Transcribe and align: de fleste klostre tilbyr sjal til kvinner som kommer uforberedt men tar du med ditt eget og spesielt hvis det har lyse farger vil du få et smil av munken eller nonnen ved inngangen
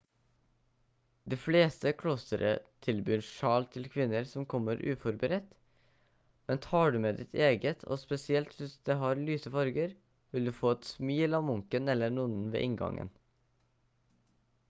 de 1.33 1.37
fleste 1.41 1.91
klostre 1.97 2.47
tilbyr 2.85 3.21
sjal 3.27 3.67
til 3.75 3.85
kvinner 3.95 4.25
som 4.31 4.47
kommer 4.53 4.81
uforberedt 4.93 5.51
men 6.49 6.63
tar 6.67 6.95
du 6.95 6.97
med 7.05 7.21
ditt 7.23 7.39
eget 7.49 7.85
og 7.95 8.01
spesielt 8.05 8.57
hvis 8.63 8.75
det 8.91 8.97
har 9.05 9.23
lyse 9.29 9.53
farger 9.59 9.93
vil 10.37 10.49
du 10.51 10.55
få 10.63 10.73
et 10.79 10.91
smil 10.95 11.39
av 11.43 11.47
munken 11.51 11.95
eller 11.97 12.17
nonnen 12.17 12.51
ved 12.57 12.67
inngangen 12.71 13.13